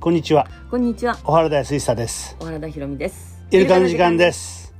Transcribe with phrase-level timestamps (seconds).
[0.00, 0.48] こんにちは。
[0.70, 1.14] こんにちは。
[1.16, 2.34] 小原田康久です。
[2.38, 3.38] 小原田ひろみです。
[3.50, 4.32] イルカの時間で。
[4.32, 4.72] す。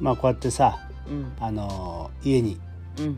[0.00, 0.76] まあこうやってさ、
[1.08, 2.58] うん、あのー家に
[2.98, 3.16] うん、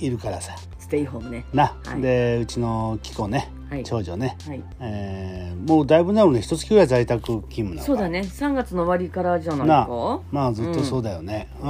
[0.00, 1.44] いるからさ、ステイホームね。
[1.54, 4.62] な、はいでうちのキコね、はい長女ね、はい。
[4.80, 8.18] えーもうだいぶなるね、一月ぐらい在宅勤務なのかそうだね。
[8.20, 10.20] 3月の終わりからじゃないなか。
[10.32, 11.48] まあずっとそうだよね。
[11.62, 11.68] う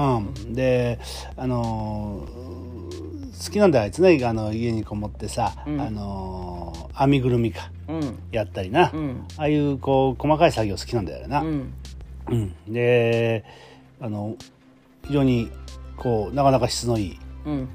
[0.48, 0.54] ん。
[0.54, 0.98] で、
[1.36, 2.50] あのー
[3.42, 11.40] 好きなんだよあいつね、あの家にこもってさ、うんあのー編みぐるみかうん、やったりな、うん、ああいうこう細かい作業好きなんだよな。
[11.40, 11.72] うん、
[12.28, 13.44] うん、で
[14.00, 14.36] あの
[15.06, 15.50] 非常に
[15.96, 17.68] こうなかなか質のいいうん、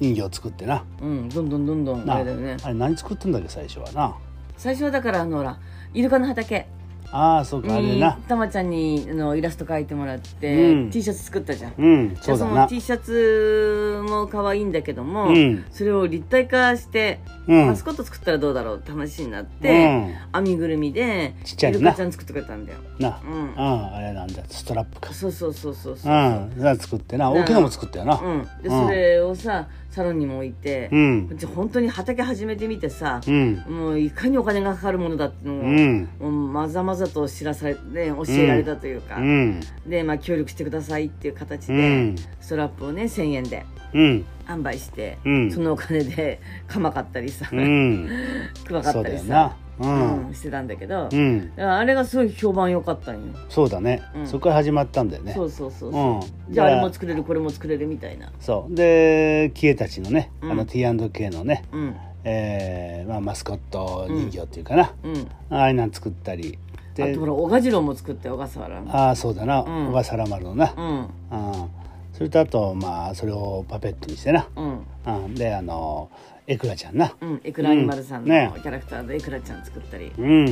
[0.00, 0.84] 人形を作ってな。
[1.00, 2.56] うん、どんどんどんどんなあれだよね。
[2.62, 4.16] あれ何作ってんだっけ最初はな。
[4.56, 5.58] 最初はだからあのほら
[5.94, 6.66] イルカの畑
[7.12, 8.14] ああそうかあれでな。
[8.14, 10.90] にたまちゃんにあのイラスト描いてもらって、うん。
[10.90, 11.74] T シャツ作ったじゃん。
[11.76, 15.64] うんそうだでのな T シャツも可愛いんだけども、うん。
[15.72, 17.66] それを立体化して、うん。
[17.66, 20.14] マスコット作ったらどうだろうって話になっうて、ん。
[20.32, 21.82] 編みぐるみでちっちゃいのな。
[21.82, 22.78] イルカちゃん作ってくれたんだよ。
[22.98, 24.42] な、ううんん、あれなんだ。
[24.48, 25.12] ストラップか。
[25.12, 26.12] そうそうそうそうそう。
[26.12, 26.70] う。
[26.72, 26.78] ん。
[26.78, 27.30] 作ってな。
[27.30, 28.20] 大きいのも作ったよな。
[28.20, 28.86] うん、でうん。
[28.86, 31.38] それをさサロンにも置いて、うん。
[31.54, 33.56] 本当に畑始めてみてさ、うん。
[33.68, 36.08] もういかにお金がかかるものだってのを、うん。
[36.20, 39.60] もうまざまざと知らされ、ね、教えられたというか、うん。
[39.86, 41.78] で、まあ、協力してくださいっていう形で、う
[42.12, 42.16] ん。
[42.40, 44.24] ストラップをね1000円でうん。
[44.46, 45.50] 販売して、うん。
[45.50, 48.08] そのお金で 鎌買ったりさ、うん。
[48.66, 50.26] 熊買そうったりさうん。
[50.26, 51.52] うんしてたんだけど、うん。
[51.56, 53.20] あれがすごい評判良かったんよ。
[53.48, 54.26] そうだね、うん。
[54.26, 55.32] そこから始まったんだよね。
[55.32, 56.20] そうそうそうそう、うん。
[56.54, 58.30] じゃああれも作れるこれも作れるみたいな。
[58.38, 58.74] そう。
[58.74, 60.52] でキエたちのね、うん。
[60.52, 61.96] あの T&K のね、うん。
[62.22, 65.28] えーまあ、マスコット人形っていうかな、うん。
[65.50, 66.58] ああいうの作ったり。
[66.94, 68.94] であとほら小賀次郎も作って小笠原の。
[68.94, 69.88] ああそうだな、うん。
[69.88, 70.86] 小笠原丸のな、うん。
[70.96, 71.70] うん
[72.12, 74.80] それとあとまあそれをパペットにしてな、うん。
[75.06, 76.10] うん、であの
[76.46, 77.14] エクラちゃんな。
[77.20, 80.12] うんエクラアニマルさんのキャラクターでエクラちゃん作ったり。
[80.18, 80.46] うん、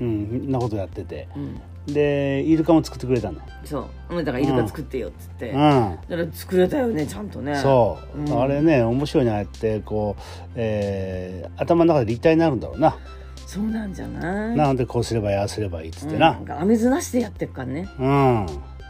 [0.00, 0.50] ううん。
[0.50, 1.28] なことやってて。
[1.36, 1.60] うん。
[1.86, 4.16] でイルカも作ってくれたんだよ、そう。
[4.16, 5.98] うんだからイルカ作ってよっつって、うだん。
[5.98, 7.54] から作れたよねちゃんとね。
[7.54, 8.42] そう、うん。
[8.42, 12.96] あれね面白いなってこう、えー頭の中で立体になるんだろうな、
[13.46, 14.56] そうなんじゃない？
[14.56, 17.88] なのでこうすればいいああすればいいっつってうん、ななんか飴ずなしでやってっからね。
[18.00, 18.46] うん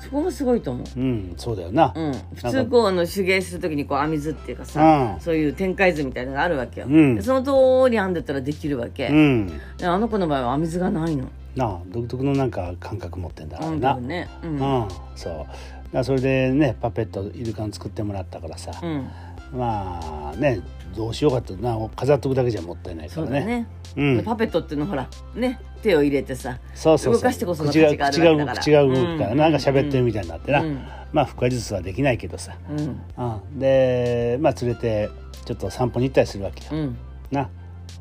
[0.06, 1.00] そこもすごいと思う。
[1.00, 5.20] うん、そうだよな、うん、普通こうあの手芸するときにこう編み図っていうかさ、うん。
[5.20, 7.16] そういう展開図みたいなのがあるわけよ、うん。
[7.16, 9.60] でその通り編んでたらできるわけ、うん。
[9.76, 11.28] であの子の場合は編み図がないの。
[11.56, 14.28] なあ独特のなんか感覚持ってんだからうんな、多分ね。
[14.42, 15.46] ううんんそ
[15.92, 16.04] う。
[16.04, 19.08] それでねパペットイルカン作ってもらったからさ、うん
[19.56, 20.60] まあね
[20.94, 23.28] どうしようかってな飾っとくだけじゃもったいないからね。
[23.28, 24.16] そうだね、うん。
[24.18, 27.14] でパペットっていうのほらね手を入れてさそうそう。
[27.14, 29.38] 動かしてこその口が口が口が動くから、うん。
[29.38, 30.80] なんか喋ってるみたいになってな、うん。
[31.12, 32.78] まあ腹話術はできないけどさ、うん。
[32.78, 35.10] うん、でまあ連れて
[35.44, 36.96] ちょっと散歩に行ったりするわけよ、うん。
[37.30, 37.50] な。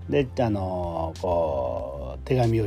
[0.09, 2.66] であのーこう手紙を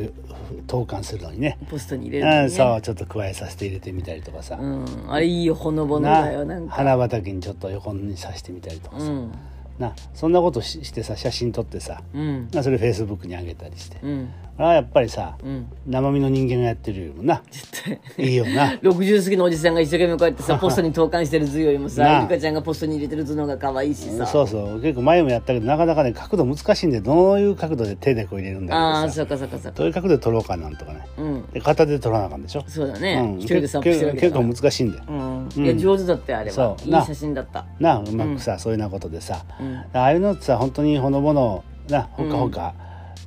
[0.66, 1.58] 投函するのにね。
[1.68, 6.74] ポストに入れるのに、ね、うん、そうちょっと加えさせて入れてみたりとかさ、うん、あれいいよほのぼのだよなんか。
[6.74, 9.32] 花畑にちょっと横にさしてみたりとかさ、うん
[9.78, 12.48] なそんなことししてさ写真撮ってさ、うん。
[12.52, 14.30] なそれフェイスブックに上げたりして、うん。
[14.58, 15.66] あやっぱりさ、うん。
[15.86, 17.84] 生身の人間がやってるよりもな絶
[18.16, 18.26] 対。
[18.26, 18.72] いいよな。
[18.82, 24.26] 60過ぎのおじさんが一生懸命こうやってさ ポストに投函してる図よりもさゆかちゃんがポストに入れてる図の方が可愛いしさ。
[24.26, 24.80] そうそう。
[24.80, 29.16] 結構前もやったけどなかなかね角度難しいんでどういう角度で手でこう入れるんだああけどさ。
[29.16, 29.78] そうかそうかそうか。
[29.78, 31.00] どういう角度で撮ろうかなんとかね。
[31.18, 31.46] うん。
[31.52, 35.64] で片手で撮らなあかんでしょ、そうだうねん、一人で散歩してるわけだ結構難しいんだよ、うんうん。
[35.64, 36.76] いや上手だってあれは。
[36.84, 37.64] いい写真だった。
[37.78, 39.76] なあうまくさ、そういうようなことでさ、うん。
[39.92, 42.74] ああいうのってさ本当にほのぼのなほかほか、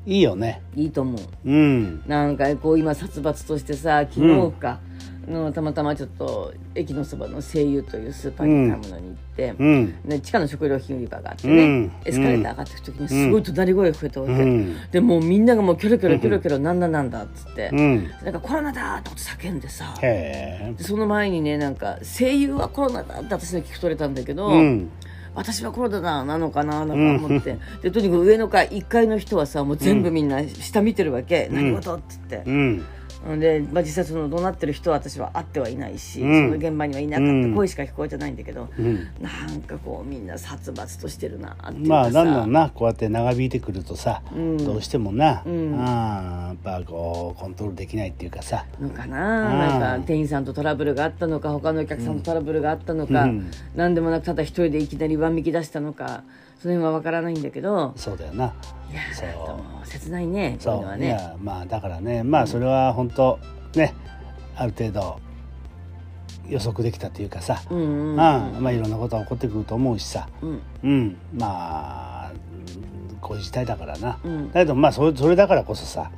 [0.05, 0.61] いいよね。
[0.75, 1.21] いいと思う。
[1.45, 2.03] うん。
[2.07, 4.79] なんかこう今殺伐としてさ昨日か、
[5.27, 9.95] のたまたまちょっと駅のそばの西友というスーパーに買うのに行って、うん。
[10.05, 11.91] ね、地下の食料品売り場があってね、うん。
[12.05, 14.75] エスカレーター上がっていく時にすごい怒鳴り声が増えたわけ、うん。
[14.91, 18.09] でもうみんながもうキョロキョロキョロキョロなんだなんだっつって、うん。
[18.23, 19.93] なんかコロナだって叫んでさ
[20.79, 24.89] その前にねなんか声優はコロナだって私の聞き取れたんだけど、うん。
[25.33, 32.43] 私はコロナなのかななんか思って、でとにかく上の階1階の人はさもう全部みんな下見てるわけ、何事っつって。
[32.45, 32.85] う、ん
[33.37, 36.51] で、まあ、実際その怒鳴ってる人は私は会ってはいないし、うん。
[36.51, 37.55] その現場にはいなかった、うん。
[37.55, 39.07] 声しか聞こえてないんだけど、うん。
[39.21, 44.57] なんかこうみんな殺伐としてるなっていうまあだんだんなこうやって長引いてくるとさ、うん。
[44.57, 45.75] どうしてもな、うん。
[45.79, 48.65] あーやっぱこうコントロールできないっていうかさ。
[48.79, 49.79] のかな,、うん。
[49.79, 53.51] なんか店員さんとトラブルがあったのか他のお客さんとトラブルがあったのか、うん。
[53.75, 56.23] 何でもなくただ一人でいきなりわめき出したのか
[56.59, 57.93] その辺は分からないんだけど。
[57.95, 58.53] そうだよな
[59.13, 63.39] そう切ないねこういうのそう、はいねやまあだからねまあそれは本当
[63.75, 63.93] ね
[64.55, 65.19] ある程度
[66.47, 68.09] 予測できたというかさ、うんうん。
[68.11, 70.27] うんまあいろんなことが起こってくると思うしさ。
[70.41, 70.61] うん。
[70.83, 71.17] うん。
[71.33, 74.51] まあうんこういう事態だからな、うん。
[74.51, 76.11] だけどまあそれそれだからこそさ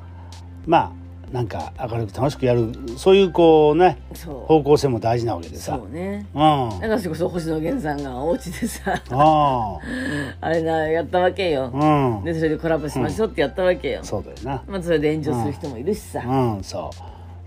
[0.66, 0.92] まあ
[1.34, 3.98] なんか明るく楽しくやるそういうこうね
[4.46, 5.80] 方向性も大事なわけでさ。
[5.80, 6.28] そうね。
[6.36, 6.80] うん。
[6.80, 9.80] だからそれこそ星野源さんがお家でさあ
[10.42, 10.50] あ。
[10.52, 12.24] れなやったわけよ、あうん。
[12.24, 14.64] でそれでコラボしましょうってやったわけよ、そうだよな。
[14.68, 16.96] まあそれで炎上する人もいるしさ、うんそう。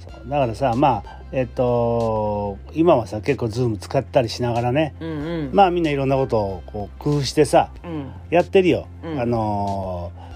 [0.02, 0.28] そう。
[0.28, 4.96] だからさまあえっと今はさ結構ズーム使ったりしながらね。
[4.98, 5.12] うん、う
[5.44, 5.50] ん。
[5.52, 8.10] まあみんないろんなことをこう工夫してさうん。
[8.30, 9.20] やってるよ、うん。
[9.20, 10.26] あのー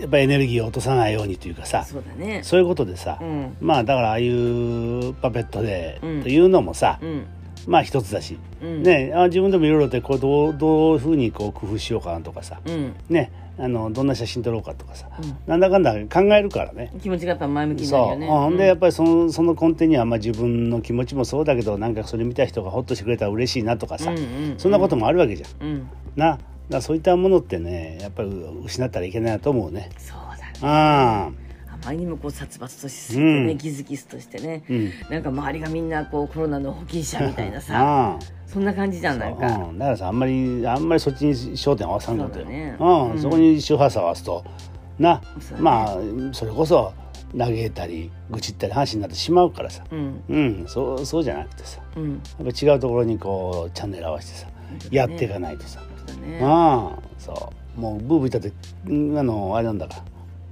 [0.00, 2.40] やっぱエネルギーを落とさないようにというかさそうだね。
[2.42, 3.56] そういうことでさ、うん。
[3.60, 6.22] まあだからああいうパペットで、うん。
[6.22, 7.26] というのもさ、うん。
[7.66, 8.82] まあ一つだし、うん。
[8.82, 12.94] ねあ自分でもいろいろとこうどうどういうふうにこう工夫しようかなとかさ、うん。
[13.08, 15.36] ねあのどんな写真撮ろうかとかさ、うん。
[15.46, 16.90] なんだかんだ考えるからね。
[17.00, 24.12] 気持ちがやっぱ前向きになるそう、よねうん、でやっぱりそのその根底にはまあ自分の気持ちもそうだけどなんかそれ見た人がホッとしてくれたら嬉しいなとかさ、
[24.56, 25.86] そんなこともあるわけじゃん。
[26.16, 26.38] な
[26.72, 28.30] だそういったものってねやっぱり
[28.64, 29.90] 失ったらいけないなと思うね。
[29.98, 30.52] そうだね。
[30.62, 31.42] ああ。
[31.84, 33.58] まりにもこう殺伐としすぎてね、うん。
[33.58, 34.92] ギスギスとしてね、うん。
[35.10, 37.74] なんか周りがみんなこうコロナの保菌者みたいなさ
[38.14, 39.72] あそんな感じじゃんなんか、う。
[39.72, 42.76] ん、だからさあんまりあんまりそっちに焦点合わさんことよそうだね。
[42.78, 43.10] うん。
[43.12, 43.18] うん。
[43.18, 44.44] そこに周波数合わすと
[44.98, 45.20] な、ね。
[45.58, 45.98] まあ
[46.32, 46.92] それこそ
[47.36, 49.84] 嘆いたり愚痴ったり話になってしまうからさ。
[49.90, 50.22] うん。
[50.28, 50.64] うん。
[50.66, 51.80] そうそうじゃなくてさ。
[51.96, 52.10] うん。
[52.12, 54.46] やっぱ違うところにこうチャンネル合わせてさ、
[54.90, 56.40] やっていかないとさ、そうだね。
[56.42, 57.02] ああ。
[57.18, 57.80] そう。
[57.80, 58.52] もうブーブー言ったって
[58.86, 59.94] うんあのあれなんだか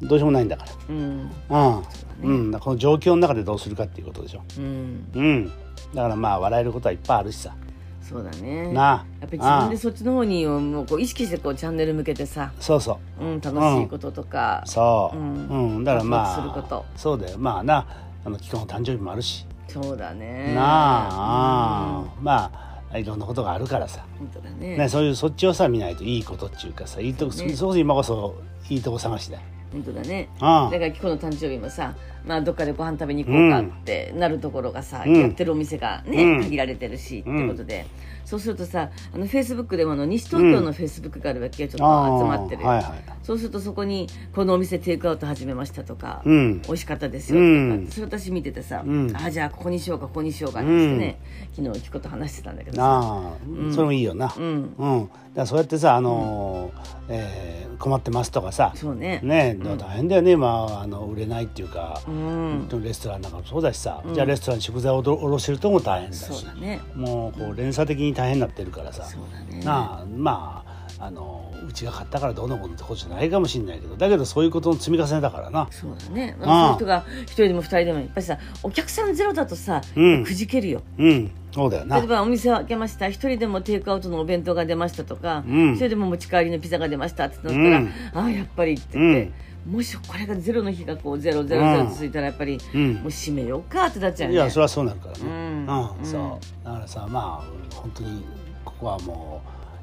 [0.02, 0.08] ら。
[0.08, 0.72] どうしようもないんだから。
[0.88, 1.30] うん。
[1.50, 1.82] ああ
[2.22, 4.42] うん、この状況の中でどうするかっていうことでしょ。
[4.58, 5.06] うん。
[5.14, 5.46] うん。
[5.94, 7.54] だからまあ笑えることはいっぱいあるしさ。
[8.02, 8.72] そうだね。
[8.72, 9.04] なあ。
[9.20, 13.24] やっぱり自分でそっちの方にもうこう意識してこうチャンネル向けてさ、そうそう。
[13.24, 15.80] うん、楽しいこととか、そう、ううん。
[15.80, 16.76] んだからまワクワクすること。
[16.76, 17.38] あそうだよ。
[17.38, 17.86] まあな
[18.24, 18.28] あ。
[18.28, 20.52] の期間の誕生日もあるし、そうだね。
[20.54, 24.76] なあ、ああまあいろんなことがあるからさ、うん本当だね。
[24.76, 27.54] ね、そういうそっちをさ見ないといいことっていうかさいいとこそうね。
[27.54, 28.34] そう今こそ
[28.68, 29.36] いいとこ探しだ。
[29.36, 29.42] よ
[29.72, 30.28] 本当だね。
[30.40, 31.94] ああだから今日の誕生日もさ、
[32.26, 35.20] まあ、どっかでご飯食べに行こうかってなるところがさ、うん。
[35.20, 36.42] やってるお店がね、うん。
[36.42, 37.38] 限られてるし、うん。
[37.38, 37.86] ってことで。
[38.30, 41.68] そうするとさあのフェイスブックでもあの西東京のフェイスブックがあるわけよ。
[41.68, 43.02] ちょっと集まってる、はいはい。
[43.24, 46.62] そうするとそこにこのお店テイクアウト始めましたとか、うん。
[46.62, 47.88] 美味しかったですよとか、うん。
[47.90, 49.16] それ私見ててさ、うん。
[49.16, 51.18] あじゃあここにしようかここにしようかってね、
[51.56, 53.32] 昨日キコと話してたんだけどさ。
[53.72, 54.32] それもいいよな。
[54.36, 54.74] うん。
[54.78, 58.72] うん、だそうやってさ、あのーえー困ってますとかさ。
[58.76, 59.20] そうね。
[59.24, 62.82] ね大変だよね、まあ、あの売れないっていうか、うん。
[62.82, 66.24] レストランなんかもそうだしさ、じゃあレストランに食材をおろしてるとも大変だし。
[66.24, 66.80] そうだね。
[66.94, 69.62] もうこう連鎖的に大変になってるからさ、そうだね。
[69.64, 70.70] なあまあ
[71.02, 73.96] あのうちが買ったからどうのこうのってことじゃないかもしれないけど。
[73.96, 75.66] だけどそういうことの積み重ねだからな。
[75.70, 80.24] そうだね、そういう人が一人でも二人でもやっぱりさお客さんゼロだとさ、うん。
[80.24, 80.82] くじけるよ。
[80.98, 81.30] うん。
[81.52, 81.96] そうだよな。
[81.96, 83.08] 例えばお店を開けました。
[83.08, 85.72] 一人でもテイクアウトのお弁当が出ましたとかうん。
[85.72, 87.92] 一人でも持ち帰りのピザが出ましたってなったら、うん。
[88.14, 89.32] ああやっぱりって言って、
[89.70, 92.94] もしこれがゼロの日がこうゼロゼロゼロ続いたらやっぱり、うん。
[92.94, 94.34] もう閉めようかってなっちゃうよね。
[94.34, 95.20] いやそれはそうなるからね。
[95.24, 95.66] うん。
[95.98, 96.04] うん。
[96.04, 96.64] そう。
[96.64, 98.24] だからさまあ本当に
[98.64, 99.40] ここはも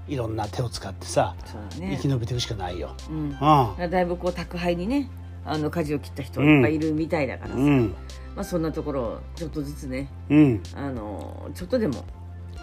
[0.10, 1.36] ういろんな手を使ってさ、
[1.80, 1.98] ね。
[2.02, 2.94] 生き延びていくしかないよ。
[3.10, 3.30] うん。
[3.30, 5.10] うだいぶこう宅配にね
[5.46, 7.60] あの舵を切った人いっぱいいるみたいだからさ、ん。
[7.62, 7.96] うん。
[8.36, 10.64] まあ、そんなところをちょっとずつねうん。
[10.76, 12.04] あのちょっとでも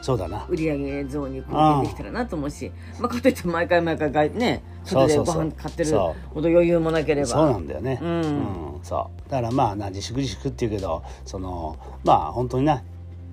[0.04, 0.44] そうだな。
[0.50, 2.70] 売り上げ増に貢献できたらなと思うし。
[3.00, 7.26] まあ、かといって毎回毎回がね外でご飯買ってるそほど余裕もなければ。
[7.29, 7.50] そう。
[7.52, 8.81] なんだよね、うん。
[8.82, 9.31] そう。
[9.31, 12.82] だからまあな自粛自粛っていうけどそのまあ本当にな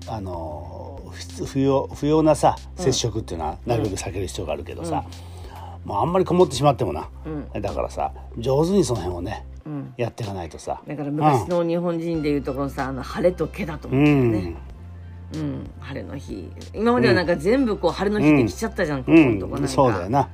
[0.06, 5.04] あの不不要不要なさ接触っていうのはなるべく避ける必要があるけどさ、
[5.84, 7.10] まあ、あんまりこもってしまってもな、
[7.54, 10.82] うだからさ上手にその辺をねうん、やっていかないとさ。
[10.86, 14.56] だから昔の日本人でいうとこのさあの晴れと毛だと思ううんだよねん、
[15.34, 16.50] うん晴れの日。
[16.74, 20.28] 今まではなんか全部こう晴れの日で来ちゃったじゃん、こうこのとこなんん、かそうだよな。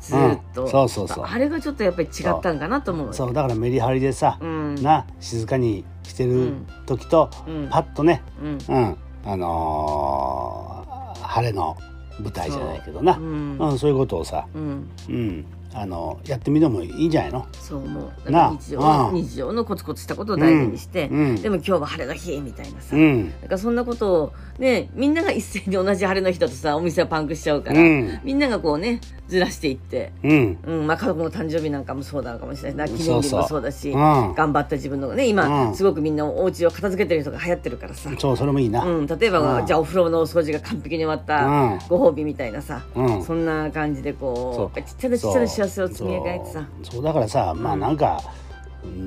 [0.00, 0.70] ずーっと、うん。
[0.70, 1.24] そうそうそう。
[1.24, 3.14] あれがちょっとやっぱり違ったんかなと思う。
[3.14, 3.32] そう。
[3.32, 4.74] だからメリハリでさ、うん。
[4.76, 6.52] な静かにしてる
[6.86, 7.68] 時と、うん。
[7.70, 8.58] パッとね、うん。
[8.68, 10.84] うん、あのー
[11.26, 11.76] 晴れの
[12.20, 13.14] 舞台じゃないけどな。
[13.14, 13.24] そう。
[13.24, 13.58] ん。
[13.58, 14.88] んそういうことをさ、うん。
[15.08, 15.46] うん、
[15.76, 17.46] あのやってみるのもいいんじゃないの？
[17.52, 18.12] そう思う。
[18.26, 19.14] 日常うん。
[19.16, 21.42] 日常のコツコツしたことを大事にして、うんうん。
[21.42, 23.30] でも今日は晴れの日みたいなさ、うん。
[23.42, 28.20] だからそんなことをねみんなが一斉に同じ晴れの日だとさお店はパンクしちゃうから、うん。
[28.22, 30.58] みんながこうねずらしていって、うん。
[30.64, 35.74] うんまあ、家族の誕生日なんかもそうなのかもしれないな記念日もそうだし頑張った自分のね今、うん。
[35.74, 39.66] すごくみんなお家を片付けてる人が流行ってるからさ、そうそれもいいな、うん、例えば、うん。
[39.66, 41.78] じゃあお風呂のお掃除が完璧に終わったうん。
[41.88, 43.24] ご褒美みたいなさ、うん。
[43.24, 46.52] そんな感じでこうちっちゃなちっちゃな幸積み上げてさ。
[46.82, 48.20] そうそうだからさまあなんか、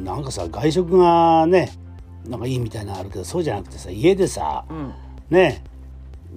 [0.03, 1.71] なんかさ外食がね
[2.27, 4.93] なんかいいみたいなのあるけどそうじゃなくてさ家でさ、うん。
[5.29, 5.63] ね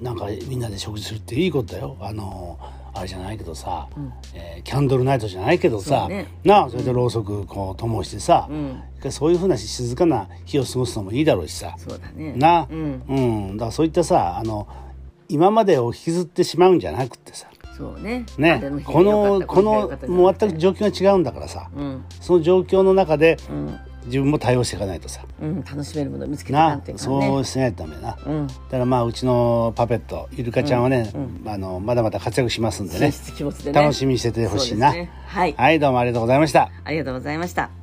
[0.01, 1.97] なんかみんなで食事するっていいことだよ。
[2.01, 2.59] あの
[2.93, 3.89] あれじゃないけどさ、
[4.35, 6.27] えーキャンドルナイトじゃないけどさ、ね。
[6.45, 8.83] なあそれでろうそくこう灯してさ、ん。
[9.11, 12.35] そういうふうな静かな日を過ごすのもいいだろうしさ、そうだね。
[12.37, 13.03] な、うん。
[13.09, 13.21] う
[13.53, 14.69] ん、だからそういったさあの
[15.29, 17.47] 今までを引きずってしまうんじゃなくてさ
[17.81, 18.27] そうね。
[18.39, 22.05] あねこのこのもう全く状況が違うんだからさ、うん。
[22.21, 23.79] その状況の中でうん。
[24.07, 25.63] 自分も対応していかないとさ、うん。
[25.63, 26.83] 楽しめるものを見つけていかね。
[26.97, 28.47] そうしないとダメな、うん。
[28.47, 31.13] だからまあうちのパペットイルカちゃんはね、
[31.47, 33.11] あのまだまだ活躍しますんでね。
[33.11, 33.73] ね。
[33.73, 35.11] 楽しみにしててほしいな、ね。
[35.27, 35.55] はい。
[35.57, 36.71] はいどうもありがとうございました。
[36.85, 37.80] ありがとうございました